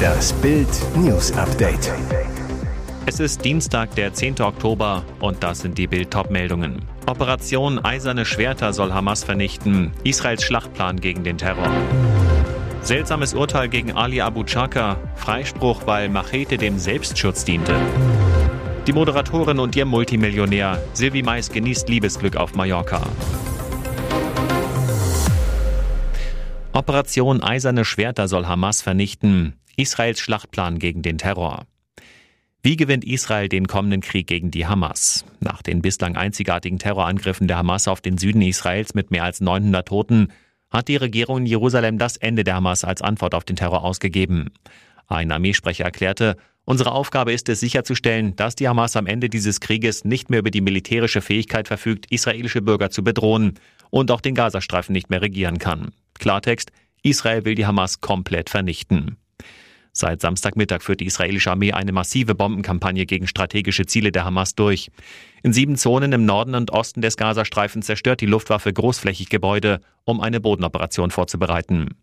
[0.00, 1.92] Das Bild News Update.
[3.06, 4.40] Es ist Dienstag, der 10.
[4.40, 9.90] Oktober und das sind die Bild meldungen Operation Eiserne Schwerter soll Hamas vernichten.
[10.04, 11.68] Israels Schlachtplan gegen den Terror.
[12.82, 14.96] Seltsames Urteil gegen Ali Abu Chaka.
[15.16, 17.74] Freispruch, weil Machete dem Selbstschutz diente.
[18.86, 20.80] Die Moderatorin und ihr Multimillionär.
[20.94, 23.02] Sylvie Mais genießt Liebesglück auf Mallorca.
[26.72, 29.54] Operation Eiserne Schwerter soll Hamas vernichten.
[29.76, 31.66] Israels Schlachtplan gegen den Terror.
[32.62, 35.24] Wie gewinnt Israel den kommenden Krieg gegen die Hamas?
[35.40, 39.88] Nach den bislang einzigartigen Terrorangriffen der Hamas auf den Süden Israels mit mehr als 900
[39.88, 40.28] Toten
[40.70, 44.50] hat die Regierung in Jerusalem das Ende der Hamas als Antwort auf den Terror ausgegeben.
[45.08, 50.04] Ein Armeesprecher erklärte, unsere Aufgabe ist es sicherzustellen, dass die Hamas am Ende dieses Krieges
[50.04, 53.54] nicht mehr über die militärische Fähigkeit verfügt, israelische Bürger zu bedrohen
[53.90, 55.92] und auch den Gazastreifen nicht mehr regieren kann.
[56.18, 56.72] Klartext,
[57.02, 59.16] Israel will die Hamas komplett vernichten.
[59.92, 64.90] Seit Samstagmittag führt die israelische Armee eine massive Bombenkampagne gegen strategische Ziele der Hamas durch.
[65.42, 70.20] In sieben Zonen im Norden und Osten des Gazastreifens zerstört die Luftwaffe großflächig Gebäude, um
[70.20, 71.96] eine Bodenoperation vorzubereiten.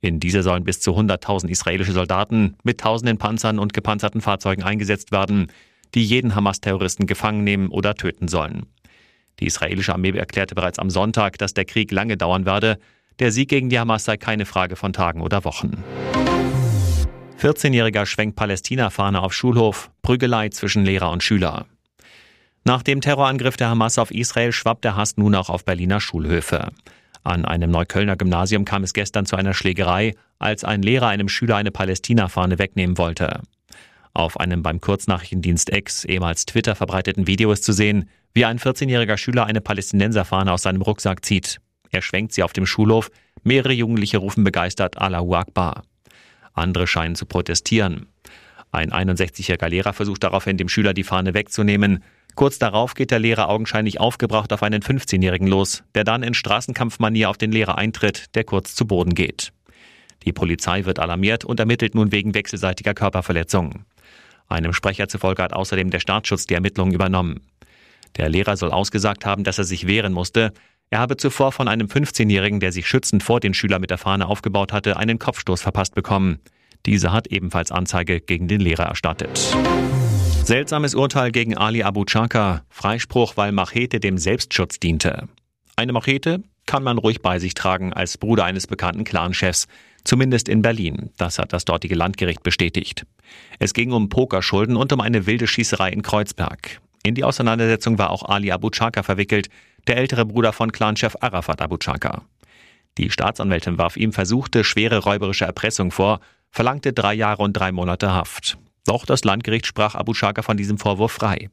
[0.00, 5.12] In dieser sollen bis zu 100.000 israelische Soldaten mit tausenden Panzern und gepanzerten Fahrzeugen eingesetzt
[5.12, 5.48] werden,
[5.94, 8.66] die jeden Hamas-Terroristen gefangen nehmen oder töten sollen.
[9.40, 12.78] Die israelische Armee erklärte bereits am Sonntag, dass der Krieg lange dauern werde.
[13.18, 15.82] Der Sieg gegen die Hamas sei keine Frage von Tagen oder Wochen.
[17.40, 21.66] 14-Jähriger schwenkt Palästina-Fahne auf Schulhof, Prügelei zwischen Lehrer und Schüler.
[22.64, 26.68] Nach dem Terrorangriff der Hamas auf Israel schwappt der Hass nun auch auf Berliner Schulhöfe.
[27.22, 31.56] An einem Neuköllner Gymnasium kam es gestern zu einer Schlägerei, als ein Lehrer einem Schüler
[31.56, 33.40] eine Palästina-Fahne wegnehmen wollte.
[34.12, 39.16] Auf einem beim Kurznachrichtendienst X, ehemals Twitter verbreiteten Video ist zu sehen, wie ein 14-jähriger
[39.16, 41.58] Schüler eine Palästinenserfahne aus seinem Rucksack zieht.
[41.90, 43.10] Er schwenkt sie auf dem Schulhof,
[43.42, 45.82] mehrere Jugendliche rufen begeistert Allahu Akbar.
[46.52, 48.06] Andere scheinen zu protestieren.
[48.72, 52.04] Ein 61-jähriger Lehrer versucht daraufhin, dem Schüler die Fahne wegzunehmen.
[52.36, 57.28] Kurz darauf geht der Lehrer augenscheinlich aufgebracht auf einen 15-Jährigen los, der dann in Straßenkampfmanier
[57.28, 59.52] auf den Lehrer eintritt, der kurz zu Boden geht.
[60.24, 63.84] Die Polizei wird alarmiert und ermittelt nun wegen wechselseitiger Körperverletzung.
[64.50, 67.40] Einem Sprecher zufolge hat außerdem der Staatsschutz die Ermittlungen übernommen.
[68.16, 70.52] Der Lehrer soll ausgesagt haben, dass er sich wehren musste.
[70.90, 74.26] Er habe zuvor von einem 15-Jährigen, der sich schützend vor den Schüler mit der Fahne
[74.26, 76.40] aufgebaut hatte, einen Kopfstoß verpasst bekommen.
[76.84, 79.38] Dieser hat ebenfalls Anzeige gegen den Lehrer erstattet.
[80.44, 82.64] Seltsames Urteil gegen Ali Abu Chaka.
[82.70, 85.28] Freispruch, weil Machete dem Selbstschutz diente.
[85.76, 89.68] Eine Machete kann man ruhig bei sich tragen als Bruder eines bekannten Clanchefs.
[90.04, 91.10] Zumindest in Berlin.
[91.16, 93.06] Das hat das dortige Landgericht bestätigt.
[93.58, 96.80] Es ging um Pokerschulden und um eine wilde Schießerei in Kreuzberg.
[97.02, 99.48] In die Auseinandersetzung war auch Ali Abu Chaka verwickelt,
[99.86, 102.22] der ältere Bruder von Clanchef Arafat Abu Chaka.
[102.98, 108.12] Die Staatsanwältin warf ihm versuchte schwere räuberische Erpressung vor, verlangte drei Jahre und drei Monate
[108.12, 108.58] Haft.
[108.84, 111.50] Doch das Landgericht sprach Abu Chaka von diesem Vorwurf frei.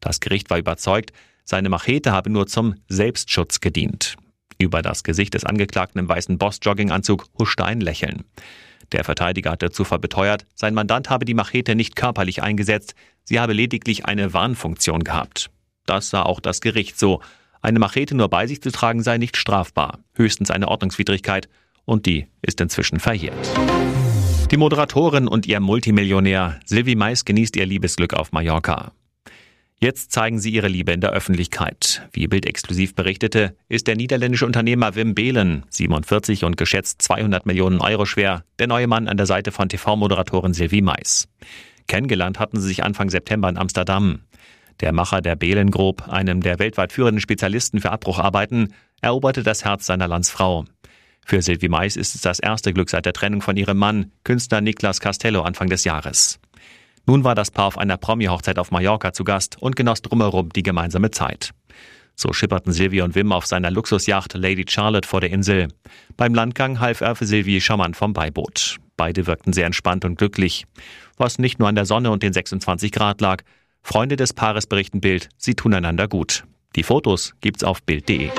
[0.00, 1.12] Das Gericht war überzeugt,
[1.44, 4.16] seine Machete habe nur zum Selbstschutz gedient.
[4.60, 8.24] Über das Gesicht des Angeklagten im weißen Boss-Jogginganzug huschte ein Lächeln.
[8.92, 12.94] Der Verteidiger hatte zuvor beteuert, sein Mandant habe die Machete nicht körperlich eingesetzt,
[13.24, 15.50] sie habe lediglich eine Warnfunktion gehabt.
[15.86, 17.22] Das sah auch das Gericht so,
[17.62, 21.48] eine Machete nur bei sich zu tragen sei nicht strafbar, höchstens eine Ordnungswidrigkeit,
[21.86, 23.50] und die ist inzwischen verjährt.
[24.50, 28.92] Die Moderatorin und ihr Multimillionär Sylvie Mais genießt ihr Liebesglück auf Mallorca.
[29.82, 32.06] Jetzt zeigen sie ihre Liebe in der Öffentlichkeit.
[32.12, 37.80] Wie Bild exklusiv berichtete, ist der niederländische Unternehmer Wim Behlen, 47 und geschätzt 200 Millionen
[37.80, 41.28] Euro schwer, der neue Mann an der Seite von TV-Moderatorin Sylvie Mais.
[41.86, 44.20] Kennengelernt hatten sie sich Anfang September in Amsterdam.
[44.80, 49.86] Der Macher der Behlen Group, einem der weltweit führenden Spezialisten für Abbrucharbeiten, eroberte das Herz
[49.86, 50.66] seiner Landsfrau.
[51.24, 54.60] Für Sylvie Mais ist es das erste Glück seit der Trennung von ihrem Mann, Künstler
[54.60, 56.38] Niklas Castello, Anfang des Jahres.
[57.10, 60.62] Nun war das Paar auf einer Promi-Hochzeit auf Mallorca zu Gast und genoss drumherum die
[60.62, 61.50] gemeinsame Zeit.
[62.14, 65.66] So schipperten Sylvie und Wim auf seiner Luxusjacht Lady Charlotte vor der Insel.
[66.16, 68.76] Beim Landgang half er für Sylvie charmant vom Beiboot.
[68.96, 70.66] Beide wirkten sehr entspannt und glücklich.
[71.16, 73.42] Was nicht nur an der Sonne und den 26 Grad lag,
[73.82, 76.44] Freunde des Paares berichten Bild, sie tun einander gut.
[76.76, 78.30] Die Fotos gibt's auf Bild.de.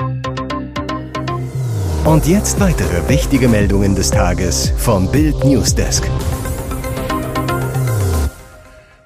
[2.06, 6.08] Und jetzt weitere wichtige Meldungen des Tages vom Bild Newsdesk.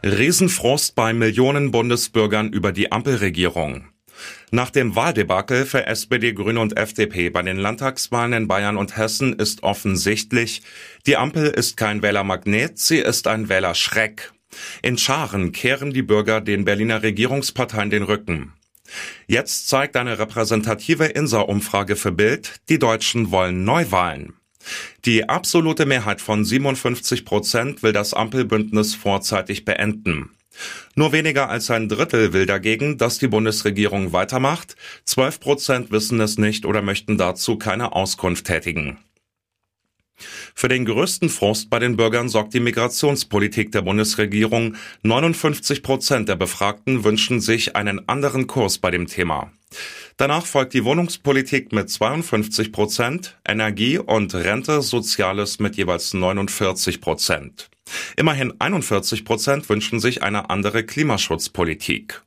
[0.07, 3.89] Riesenfrost bei Millionen Bundesbürgern über die Ampelregierung.
[4.53, 9.33] Nach dem Wahldebakel für SPD, Grüne und FDP bei den Landtagswahlen in Bayern und Hessen
[9.35, 10.63] ist offensichtlich,
[11.07, 14.33] die Ampel ist kein Wählermagnet, sie ist ein Wählerschreck.
[14.81, 18.53] In Scharen kehren die Bürger den Berliner Regierungsparteien den Rücken.
[19.27, 24.35] Jetzt zeigt eine repräsentative INSA-Umfrage für Bild, die Deutschen wollen Neuwahlen.
[25.05, 30.31] Die absolute Mehrheit von 57 Prozent will das Ampelbündnis vorzeitig beenden.
[30.95, 34.77] Nur weniger als ein Drittel will dagegen, dass die Bundesregierung weitermacht.
[35.05, 38.99] 12 Prozent wissen es nicht oder möchten dazu keine Auskunft tätigen.
[40.55, 44.77] Für den größten Frust bei den Bürgern sorgt die Migrationspolitik der Bundesregierung.
[45.03, 49.53] 59 Prozent der Befragten wünschen sich einen anderen Kurs bei dem Thema.
[50.17, 57.69] Danach folgt die Wohnungspolitik mit 52 Prozent, Energie und Rente, Soziales mit jeweils 49 Prozent.
[58.17, 62.23] Immerhin 41 Prozent wünschen sich eine andere Klimaschutzpolitik.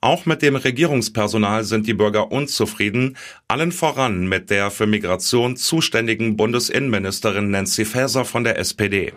[0.00, 3.16] Auch mit dem Regierungspersonal sind die Bürger unzufrieden,
[3.48, 9.12] allen voran mit der für Migration zuständigen Bundesinnenministerin Nancy Faeser von der SPD.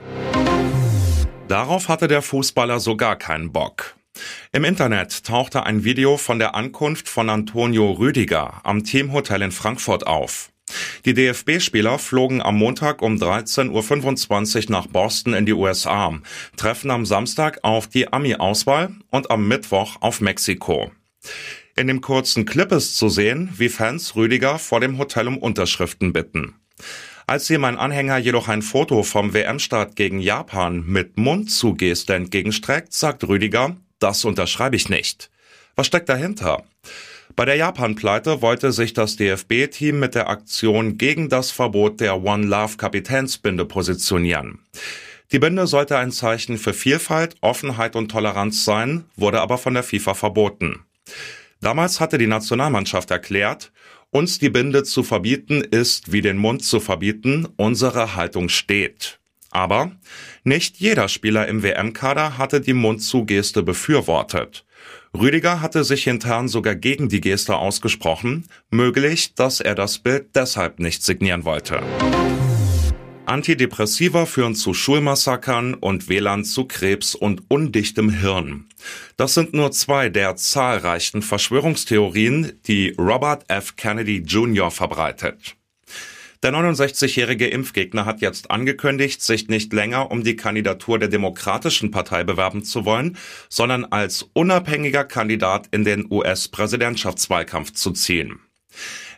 [1.48, 3.99] Darauf hatte der Fußballer sogar keinen Bock.
[4.52, 10.08] Im Internet tauchte ein Video von der Ankunft von Antonio Rüdiger am Teamhotel in Frankfurt
[10.08, 10.52] auf.
[11.06, 16.20] Die DFB-Spieler flogen am Montag um 13.25 Uhr nach Boston in die USA,
[16.58, 20.92] treffen am Samstag auf die Ami-Auswahl und am Mittwoch auf Mexiko.
[21.76, 26.12] In dem kurzen Clip ist zu sehen, wie Fans Rüdiger vor dem Hotel um Unterschriften
[26.12, 26.56] bitten.
[27.28, 33.28] Als ihm ein Anhänger jedoch ein Foto vom WM-Start gegen Japan mit Mundzugeste entgegenstreckt, sagt
[33.28, 35.30] Rüdiger, das unterschreibe ich nicht.
[35.76, 36.64] Was steckt dahinter?
[37.36, 42.48] Bei der Japan-Pleite wollte sich das DFB-Team mit der Aktion gegen das Verbot der One
[42.48, 44.60] Love Kapitänsbinde positionieren.
[45.32, 49.84] Die Binde sollte ein Zeichen für Vielfalt, Offenheit und Toleranz sein, wurde aber von der
[49.84, 50.86] FIFA verboten.
[51.62, 53.72] Damals hatte die Nationalmannschaft erklärt,
[54.12, 59.19] uns die Binde zu verbieten ist wie den Mund zu verbieten, unsere Haltung steht.
[59.52, 59.92] Aber
[60.44, 64.66] nicht jeder Spieler im WM-Kader hatte die Mundzugeste befürwortet.
[65.18, 70.80] Rüdiger hatte sich intern sogar gegen die Geste ausgesprochen, möglich, dass er das Bild deshalb
[70.80, 71.82] nicht signieren wollte.
[73.30, 78.66] Antidepressiva führen zu Schulmassakern und WLAN zu Krebs und undichtem Hirn.
[79.18, 83.76] Das sind nur zwei der zahlreichen Verschwörungstheorien, die Robert F.
[83.76, 84.72] Kennedy Jr.
[84.72, 85.56] verbreitet.
[86.42, 92.24] Der 69-jährige Impfgegner hat jetzt angekündigt, sich nicht länger um die Kandidatur der Demokratischen Partei
[92.24, 93.18] bewerben zu wollen,
[93.50, 98.40] sondern als unabhängiger Kandidat in den US-Präsidentschaftswahlkampf zu ziehen.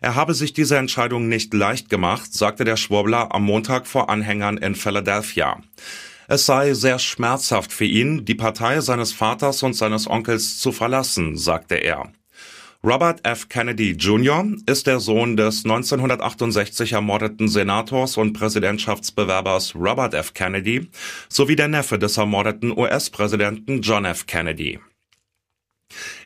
[0.02, 4.58] Er habe sich diese Entscheidung nicht leicht gemacht, sagte der Schwurbler am Montag vor Anhängern
[4.58, 5.62] in Philadelphia.
[6.28, 11.38] Es sei sehr schmerzhaft für ihn, die Partei seines Vaters und seines Onkels zu verlassen,
[11.38, 12.12] sagte er.
[12.84, 13.48] Robert F.
[13.48, 14.44] Kennedy Jr.
[14.66, 20.34] ist der Sohn des 1968 ermordeten Senators und Präsidentschaftsbewerbers Robert F.
[20.34, 20.90] Kennedy
[21.30, 24.26] sowie der Neffe des ermordeten US-Präsidenten John F.
[24.26, 24.80] Kennedy.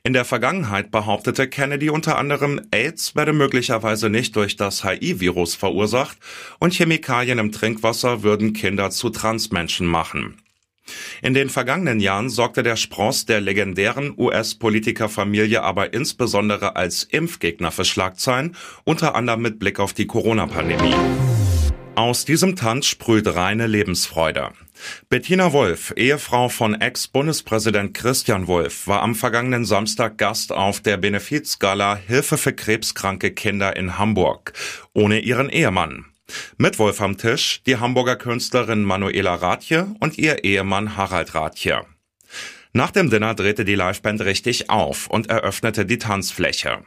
[0.05, 6.17] In der Vergangenheit behauptete Kennedy unter anderem, AIDS werde möglicherweise nicht durch das HIV-Virus verursacht
[6.59, 10.37] und Chemikalien im Trinkwasser würden Kinder zu Transmenschen machen.
[11.21, 17.85] In den vergangenen Jahren sorgte der Spross der legendären US-Politikerfamilie aber insbesondere als Impfgegner für
[17.85, 20.95] Schlagzeilen, unter anderem mit Blick auf die Corona-Pandemie.
[21.95, 24.49] Aus diesem Tanz sprüht reine Lebensfreude.
[25.07, 31.95] Bettina Wolf, Ehefrau von Ex-Bundespräsident Christian Wolf, war am vergangenen Samstag Gast auf der Benefizgala
[31.95, 34.51] Hilfe für krebskranke Kinder in Hamburg,
[34.93, 36.05] ohne ihren Ehemann.
[36.57, 41.85] Mit Wolf am Tisch die Hamburger Künstlerin Manuela Rathje und ihr Ehemann Harald Rathje.
[42.73, 46.79] Nach dem Dinner drehte die Liveband richtig auf und eröffnete die Tanzfläche.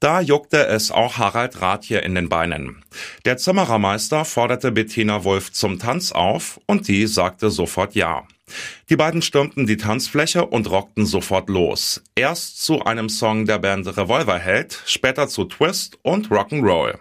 [0.00, 2.82] Da juckte es auch Harald Rathje in den Beinen.
[3.24, 8.26] Der Zimmerermeister forderte Bettina Wolf zum Tanz auf und die sagte sofort ja.
[8.88, 12.02] Die beiden stürmten die Tanzfläche und rockten sofort los.
[12.14, 16.98] Erst zu einem Song der Band Revolverheld, später zu Twist und Rock'n'Roll.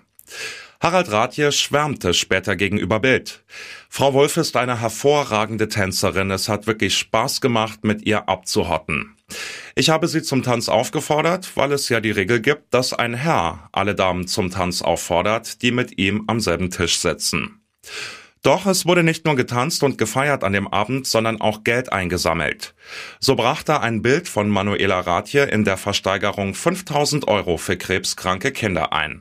[0.80, 3.44] Harald Rathje schwärmte später gegenüber Bild.
[3.90, 6.30] Frau Wolf ist eine hervorragende Tänzerin.
[6.30, 9.16] Es hat wirklich Spaß gemacht, mit ihr abzuhotten.
[9.76, 13.70] Ich habe sie zum Tanz aufgefordert, weil es ja die Regel gibt, dass ein Herr
[13.72, 17.62] alle Damen zum Tanz auffordert, die mit ihm am selben Tisch sitzen.
[18.44, 22.76] Doch es wurde nicht nur getanzt und gefeiert an dem Abend, sondern auch Geld eingesammelt.
[23.20, 28.94] So brachte ein Bild von Manuela Rathje in der Versteigerung 5000 Euro für krebskranke Kinder
[28.94, 29.20] ein.